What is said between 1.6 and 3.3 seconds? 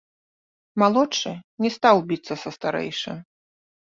не стаў біцца са старэйшым.